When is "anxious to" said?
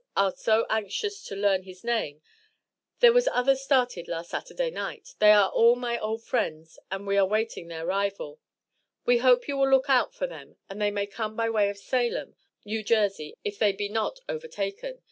0.67-1.35